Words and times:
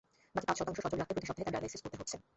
বাকি 0.35 0.45
পাঁচ 0.49 0.57
শতাংশ 0.59 0.77
সচল 0.85 0.97
রাখতে 0.99 1.13
প্রতি 1.15 1.27
সপ্তাহে 1.29 1.45
তাঁর 1.45 1.53
ডায়ালাইসিস 1.53 1.81
করতে 1.83 1.97
হচ্ছে। 1.99 2.15